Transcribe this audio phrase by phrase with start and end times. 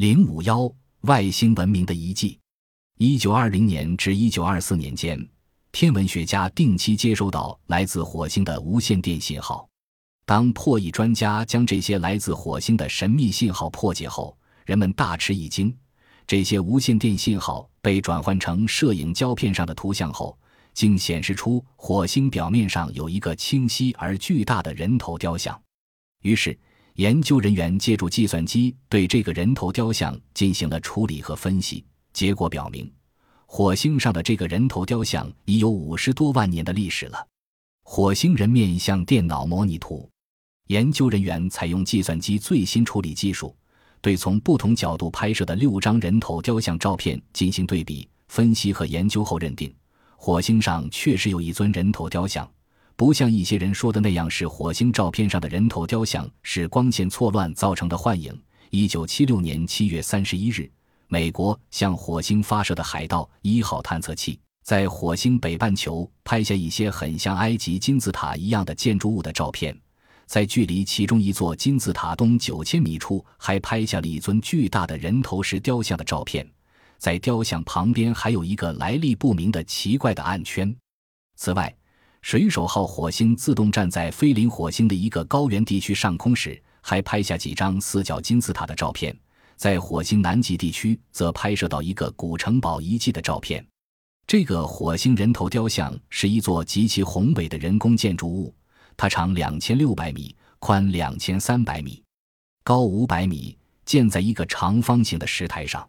[0.00, 0.66] 零五幺
[1.02, 2.38] 外星文明的遗迹。
[2.96, 5.28] 一九二零年至一九二四年间，
[5.72, 9.68] 天文学家定期接收到来自火星的无线电信号。
[10.24, 14.34] 当破译专家将这些来自火星的神秘信号破解后，
[14.64, 15.76] 人们大吃一惊。
[16.26, 20.34] 这些无线电信号被转换成摄影胶片上的图像后，
[20.72, 25.62] 竟显示出火星表面上有一个清晰而巨大的人头雕像。
[26.22, 26.58] 于是，
[26.94, 31.84] 研究人员借助计算机对这个人头雕像进行了处理和分析。
[32.12, 32.90] 结果表明，
[33.46, 37.26] 火星上的这个人头雕像已有五十多万年的历史了。
[37.84, 40.08] 火星人面像电脑模拟图，
[40.68, 43.54] 研究人员采用计算机最新处理技术。
[44.02, 49.74] 对从不同角度拍摄的六张人头雕像照片进行对比分析和研究后，认定
[50.16, 52.50] 火星上确实有一尊人头雕像，
[53.00, 58.38] 不像一些人说的那样是火星照片上的人头雕像是光线错乱造成的幻影。
[58.68, 60.70] 一九七六年七月三十一日，
[61.08, 69.74] 美国向火星发射的海盗一号探测器在火星北半球拍下一些很像埃及金字塔一样的建筑物的照片。
[70.26, 76.46] 在距离其中一座金字塔东九千米处，还拍下了一尊巨大的人头石雕像的照片。
[76.98, 80.76] 在雕像旁边，还有一个来历不明的奇怪的暗圈。
[81.36, 81.74] 此外，
[82.22, 89.16] 水手号火星自动站在飞临火星的一个高原地区上空时，还拍下几张四角金字塔的照片。
[89.56, 93.64] 在火星南极地区，则拍摄到一个古城堡遗迹的照片。
[94.26, 98.54] 这个火星人头雕像是一座极其宏伟的人工建筑物。
[98.96, 102.02] 它长两千六百米，宽两千三百米，
[102.62, 105.88] 高五百米，建在一个长方形的石台上。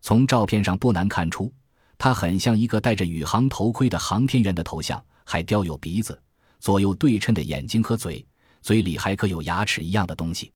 [0.00, 1.52] 从照片上不难看出，
[1.98, 6.20] 它很像一个戴着宇航头盔的航天员的头像，还雕有鼻子、
[6.60, 8.24] 左右对称的眼睛和嘴，
[8.62, 10.52] 嘴里还刻有牙齿一样的东西。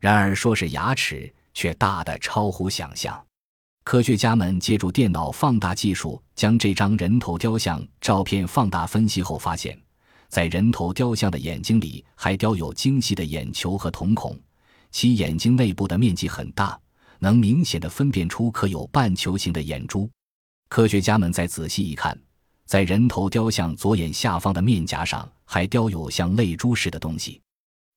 [0.00, 3.24] 然而，说是牙齿，却大得超乎想象。
[3.84, 9.78] 科学家们借助电脑放大技术，将这张人头雕像照片放大分析后发现。
[10.28, 14.38] 在人头雕像的眼睛里，还雕有精细的眼球和瞳孔，
[14.90, 16.78] 其眼睛内部的面积很大，
[17.18, 20.10] 能明显的分辨出刻有半球形的眼珠。
[20.68, 22.18] 科学家们再仔细一看，
[22.66, 27.40] 在人头雕像左眼下方的面颊上，还雕有像泪珠似的东西。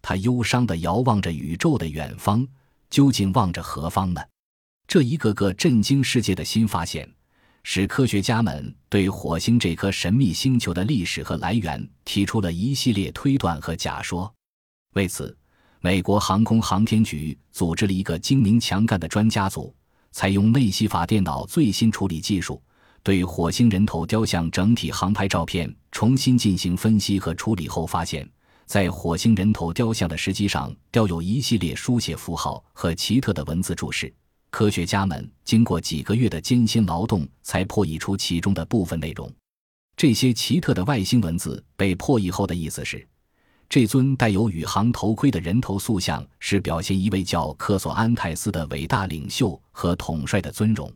[0.02, 2.48] 他忧伤地遥望着宇宙的远方，
[2.90, 4.22] 究竟望着何方呢？
[4.88, 7.10] 这一个个震惊世界的新发现。
[7.70, 14.34] 使科学家们对火星这颗神秘星球的历史和来源提出了一系列推断和假说。
[14.94, 15.38] 为此，
[15.82, 19.76] 美国航空航天局组织了一个精明强干的专家组，
[20.14, 22.64] 采用内西法电脑最新处理技术，
[23.04, 28.30] 对火星人头雕像整体航拍照片重新进行分析和处理后，发现，
[28.66, 34.14] 在火星人头雕像的石基上雕有一系列书写符号和奇特的文字注释。
[34.50, 39.32] 科学家们经过几个月的艰辛劳动，才破译出其中的部分内容。
[39.96, 43.06] 这些奇特的外星文字被破译后的意思是：
[43.70, 50.92] 这尊带有宇航头盔的人头塑像是表现一位叫克索安泰斯的伟大领袖和统帅的尊荣。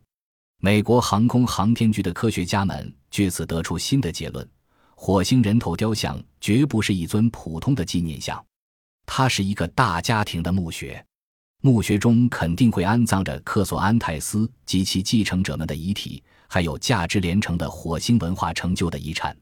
[0.64, 4.48] 美国航空航天局的科学家们据此得出新的结论：
[4.94, 8.46] 火星人头雕像绝不是一尊普通的纪念像，
[9.08, 11.04] 它是一个大家庭的墓穴。
[11.62, 19.36] 墓穴中肯定会安葬着克索安泰斯及其继承者们的遗体，还有价值连城的火星文化成就的遗产。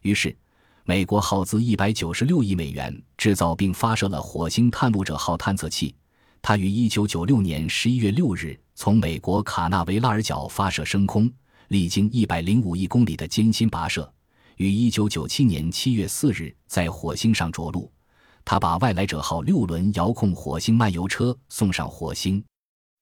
[0.00, 0.34] 于是，
[0.84, 5.94] 美国耗资一百九十六亿美元制造并发射了火星探路者号探测器。
[6.40, 11.30] 它于一九九六年十一月六日从美国卡纳维拉尔角发射升空，
[11.68, 14.12] 历经一百零五亿公里的艰辛跋涉，
[14.56, 17.90] 于一九九七年七月四日在火星上着陆。
[18.44, 22.44] 他把外来者号六轮遥控火星漫游车送上火星。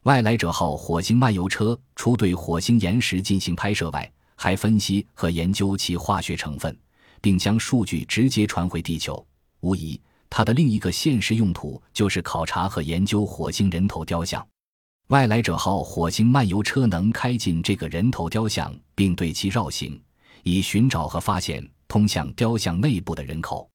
[0.04, 6.76] 外来者号火星漫游车除对火星岩石进行拍摄外，还分析和研究其化学成分，
[7.20, 9.24] 并将数据直接传回地球。
[9.60, 14.46] 无疑，它的另一个现实用途就是考察和研究火星人头雕像。
[15.12, 20.00] 外来者号火星漫游车能开进这个人头雕像，并对其绕行，
[20.42, 23.68] 以寻找和发现通向雕像内部的人口。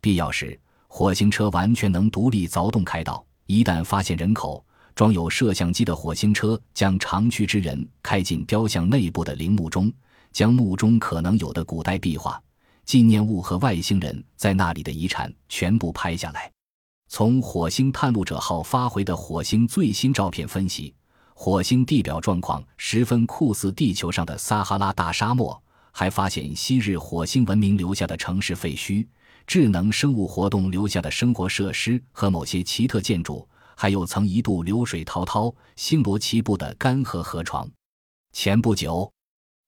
[0.00, 0.56] 必要时，
[0.86, 4.64] 火星车完全能独立凿洞开道，一旦发现人口，
[4.94, 9.92] 装有摄像机的火星车将长驱之人开进雕像内部的陵墓中，
[10.30, 12.40] 将墓中可能有的古代壁画、
[12.84, 16.48] 纪念物和外星人在那里的遗产全部拍下来。
[17.08, 20.94] 从火星探路者号发回的火星最新照片分析，
[21.34, 25.62] 火星地表状况十分酷似地球上的撒哈拉大沙漠，
[25.92, 29.06] 还发现昔日火星文明留下的城市废墟。
[29.46, 37.70] 智能生物活动留下的生活设施和某些奇特建筑，还有曾一度流水滔滔、星罗棋布的干涸河床。
[38.32, 39.08] 前不久，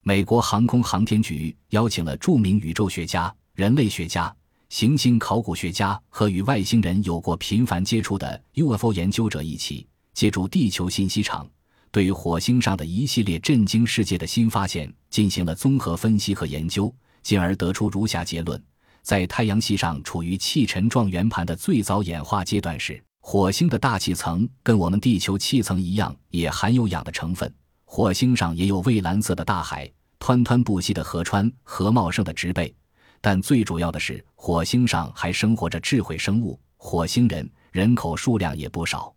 [0.02, 4.34] 美国航空航天局邀请了著名宇宙学家、人类学家、
[4.68, 11.48] 行星考古学家和与外星人有过频繁接触的 UFO 研究者一起，借助地球信息场，
[11.90, 18.62] 对火星上的一系列震惊世界的新发现进行了综合分析和研究，进而得出如下结论。
[19.02, 27.50] 在太阳系上处于气沉状圆盘的最早演化阶段时，火星的大气层跟我们地球气层一样，也含有氧的成分。
[27.86, 32.74] 火星上也有蔚蓝色的大海、湍湍不息的河川和茂盛的植被。
[33.20, 39.14] 但最主要的是，火星上还生活着智慧生物——火星人，人口数量也不少。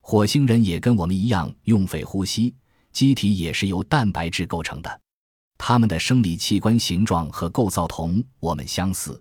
[0.00, 2.54] 火星人也跟我们一样用肺呼吸，
[2.92, 5.00] 机体也是由蛋白质构成的。
[5.56, 9.20] 他们的生理器官形状和构造同我们相似。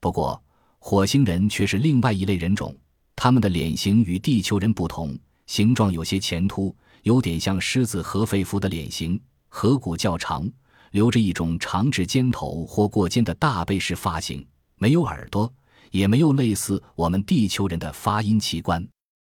[0.00, 0.42] 不过，
[0.78, 2.76] 火星人却是另外一类人种。
[3.14, 10.48] 他们的脸型与地球人不同，形状有些前凸，有点像狮子和肺蝠的脸型，颌骨较长，
[10.90, 14.46] 留着一种长至肩头或过肩的大背式发型，
[14.76, 15.52] 没有耳朵，
[15.90, 18.86] 也没有类似我们地球人的发音器官。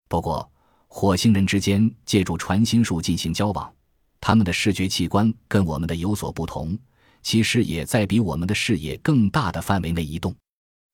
[0.07, 0.49] 不过，
[0.87, 3.71] 火星人之间借助传心术进行交往，
[4.19, 6.77] 他们的视觉器官跟我们的有所不同，
[7.21, 10.35] 其视野在比我们的视野更大的范围内移动。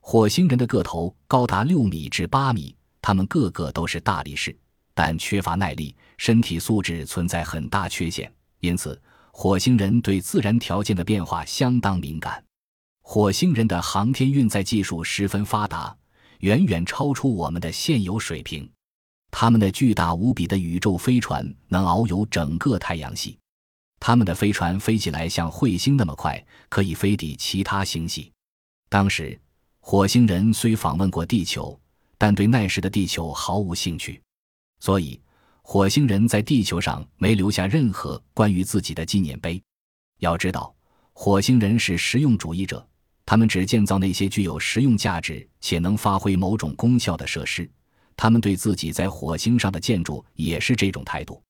[0.01, 4.56] 火星人的个头高达六米至八米，他们个个都是大力士，
[4.94, 9.01] 但缺乏耐力，身体素质存在很大缺陷，因此
[9.38, 12.42] 火星人对自然条件的变化相当敏感。
[13.02, 15.94] 火星人的航天运载技术十分发达，
[16.40, 18.68] 远远超出我们的现有水平。
[19.32, 23.38] 他们的巨大无比的宇宙飞船能遨游整个太阳系，
[24.00, 28.32] 他们的飞船飞起来像彗星那么快，可以飞抵其他星系。
[28.88, 29.38] 当时。
[29.88, 31.80] 火星人虽访问过地球，
[32.18, 34.20] 但对那时的地球毫无兴趣，
[34.80, 35.22] 所以
[35.67, 39.59] 火星人在地球上没留下任何关于自己的纪念碑。
[40.19, 40.73] 要知道，
[41.12, 42.88] 火星人是实用主义者，
[43.25, 47.67] 他们只建造那些具有实用价值且能发挥某种功效的设施。
[48.15, 51.41] 他们对自己在火星上的建筑也是这种态度，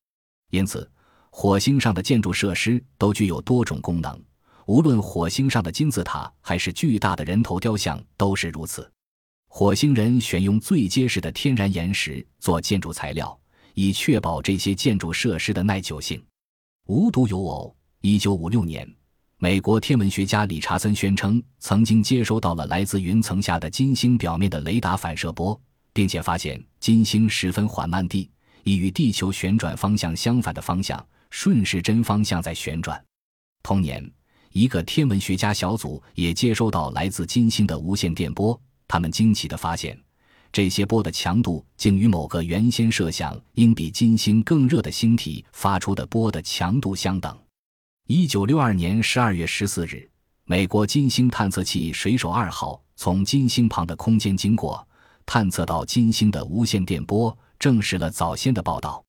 [0.50, 0.90] 因此，
[1.30, 4.18] 火星上的建筑设施都具有多种功能。
[4.66, 8.90] 无论火星上的金字塔还是巨大的人头雕像都是如此。
[9.50, 13.38] 火星人选用最结实的天然岩石做建筑材料，
[13.76, 16.20] 以确保这些建筑设施的耐久性。
[16.88, 18.92] 无独有偶，一九五六年，
[19.38, 25.60] 美国天文学家理查森宣称曾经接收到了来自云层下的金星表面的雷达反射波，
[25.94, 28.30] 并且发现金星十分缓慢地
[28.64, 33.00] 以与地球旋转方向相反的方向顺时针方向在旋转。
[33.62, 34.12] 同年。
[34.52, 38.58] 一个天文学家小组也接收到来自金星的无线电波，
[38.88, 40.00] 他们惊奇地发现，
[40.56, 47.38] 这些波的强度竟与某个原先设想应比金星更热的星体发出的波的强度相等。
[48.08, 50.10] 一九六二年十二月十四日，
[50.46, 54.88] 美国金星探测器水手二号从金星旁的空间经过，
[55.26, 59.04] 探测到金星的无线电波，证实了早先的报道。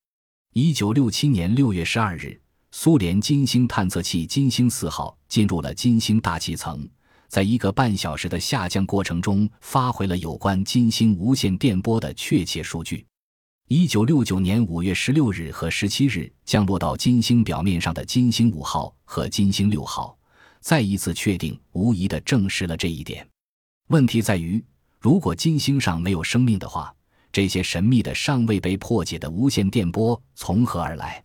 [0.52, 2.40] 一九六七年六月十二日。
[2.72, 6.86] 苏联金星探测器金星四号进入了金星大气层，
[7.28, 13.06] 在一个半小时的下降过程中，发回了有关金星无线电波的确切数据。
[13.68, 20.16] 一九六九年五月十六日和十七日降落到金星表面上的金星五号和金星六号，
[20.60, 23.26] 再一次确定、无疑地证实了这一点。
[23.88, 24.64] 问题在于，
[25.00, 26.94] 如果金星上没有生命的话，
[27.32, 31.22] 这些神秘的、尚未被破解的无线电波从何而来？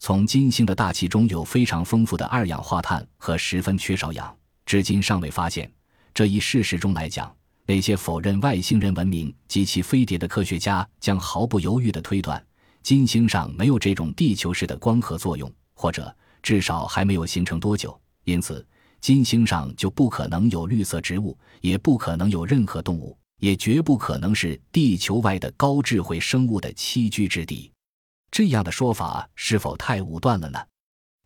[0.00, 4.34] 从金星的大气中有非常丰富的二氧化碳和十分缺少氧，
[4.66, 5.70] 至今尚未发现。
[6.12, 7.34] 这一事实中来讲，
[7.66, 12.44] 那些否认外星人文明及其飞碟的科学家将毫不犹豫地推断，
[12.82, 17.98] 金星上没有这种地球式的光合作用，或者至少还没有形成多久。
[18.24, 18.64] 因此，
[19.00, 27.72] 金星上就不可能有绿色植物，也不可能有任何动物，也绝不可能是地球外的高智慧生物的栖居之地。
[28.30, 30.58] 这样的说法是否太武断了呢？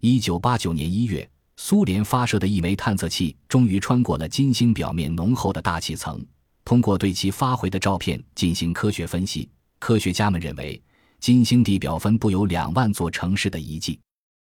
[0.00, 1.28] 一九八九年一月，
[1.60, 6.24] 苏联发射的一枚探测器终于穿过了金星表面浓厚的大气层。
[6.64, 9.50] 通过对其发回的照片进行科学分析，
[9.80, 10.80] 科学家们认为
[11.18, 13.98] 金星地表分布有两万座城市的遗迹。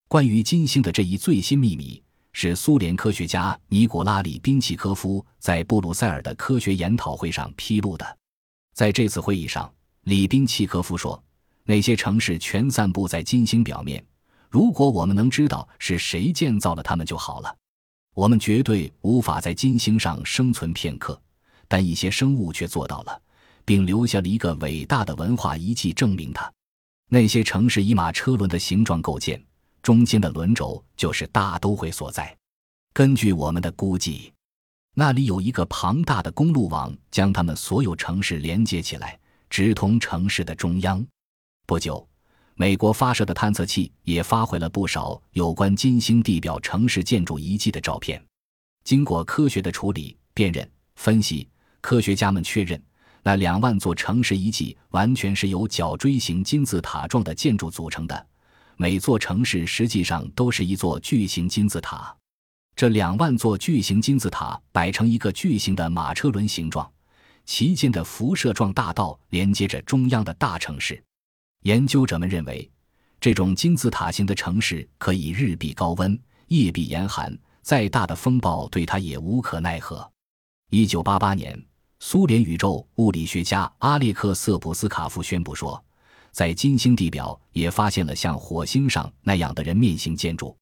[0.07, 2.01] 关于金星的这一最新秘密，
[2.33, 8.19] 是苏联科学家尼古拉里宾契科夫在布鲁塞尔的科学研讨会上披露的。
[8.75, 9.73] 在这次会议上，
[10.03, 11.21] 里宾契科夫说。
[11.65, 14.03] 那些城市全散布在金星表面。
[14.49, 17.55] 如果我们能知道是谁建造了它们就好了。
[18.15, 21.21] 我们绝对无法在金星上生存片刻，
[21.69, 23.23] 但一些生物却做到了，
[23.65, 26.51] 并留下了一个伟大的文化遗迹证明它。
[27.11, 29.43] 那些城市以马车轮的形状构建，
[29.83, 32.37] 中间的轮轴就是大都会所在。
[32.93, 34.33] 根据我们的估计，
[34.95, 39.17] 那里有一个庞大的公路网，将它们所有城市连接起来，
[39.49, 41.07] 直通城市的中央。
[41.67, 42.07] 不久，
[42.61, 48.21] 美国发射的探测器也发回了不少有关金星地表城市建筑遗迹的照片。
[48.83, 51.49] 经过科学的处理、辨认、分析，
[51.81, 52.83] 科学家们确认。
[53.23, 58.27] 那两万座城市遗迹完全是由角锥形金字塔状的建筑组成的，
[58.77, 62.13] 每座城市实际上都是一座巨型金字塔。
[62.75, 66.91] 这两万座巨型金字塔摆成一个巨型的马车轮形状，
[67.45, 71.01] 其间的辐射状大道连接着中央的大城市。
[71.63, 72.71] 研究者们认为，
[73.21, 80.11] 这种金字塔形的城市可以日避高温，夜避严寒，再大的风暴对它也无可奈何。
[80.71, 81.61] 一九八八年。
[82.01, 85.85] 苏联宇宙物理学家阿列克瑟普斯卡夫宣布说，
[86.31, 90.57] 在金星地表也发现了像火星上那样的人面型建筑。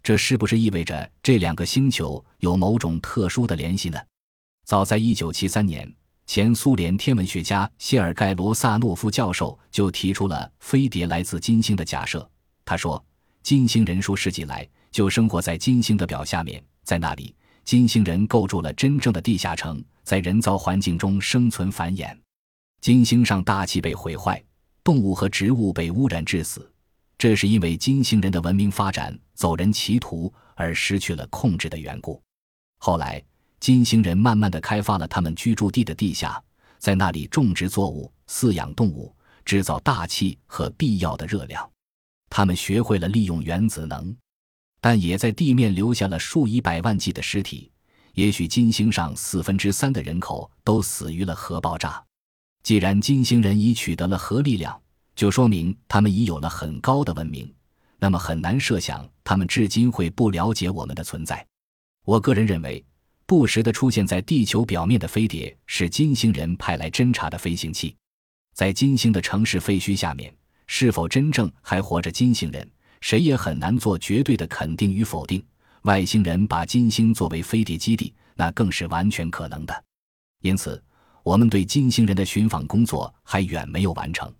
[0.00, 3.98] 这是不是意味着这两个星球有某种特殊的联系呢？
[4.64, 5.92] 早在1973年，
[6.26, 12.28] 前苏联天文学家谢尔盖·罗萨诺夫教授就提出了飞碟来自金星的假设。
[12.64, 13.02] 他说，
[13.42, 19.82] 金星人数世纪来就生活在金星的表下面，在那里，金星人构筑了真正的地下城。
[20.02, 22.16] 在人造环境中生存繁衍，
[22.80, 24.40] 金星上大气被毁坏，
[24.84, 26.70] 动物和植物被污染致死，
[27.18, 32.22] 这是因为金星人的文明发展走人歧途而失去了控制的缘故。
[32.78, 33.20] 后来，
[33.60, 36.42] 金星人慢慢的开发了他们居住地的地下，
[36.78, 41.68] 在那里种植作物、饲养动物、制造大气和必要的热量。
[42.28, 44.14] 他们学会了利用原子能，
[44.80, 47.70] 但也在地面留下了数以百万计的尸体。
[48.14, 52.02] 也许金星上四分之三的人口都死于了核爆炸。
[52.62, 54.80] 既然金星人已取得了核力量，
[55.14, 57.52] 就说明他们已有了很高的文明。
[57.98, 61.46] 那么很难设想他们至今会不了解我们的存在。
[62.04, 62.84] 我个人认为，
[63.26, 67.94] 不时的出现在地球表面的飞碟是金星人派来侦察的飞行器。
[68.54, 70.32] 在金星的城市废墟下面，
[70.68, 75.44] 是否真正还活着金星人，谁也很难做绝对的肯定与否定。
[75.82, 79.84] 外星人把金星作为飞碟基地，那更是完全可能的。
[80.42, 80.80] 因此，
[81.24, 84.32] 我们对金星人的寻访工作还远没有完成。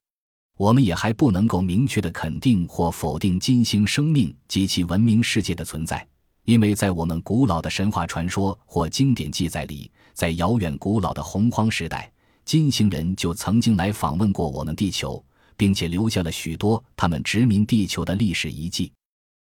[0.56, 6.06] 我们也还不能够明确的肯定或否定金星生命及其文明世界的存在，
[6.46, 12.10] 因为在我们古老的神话传说或经典记载里，在遥远古老的洪荒时代，
[12.44, 15.22] 金星人就曾经来访问过我们地球，
[15.56, 18.92] 并且留下了许多他们殖民地球的历史遗迹。